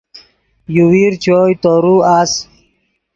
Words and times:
یوویر 0.77 1.13
چوئے 1.23 1.53
تورو 1.63 1.95
اَس 2.17 2.31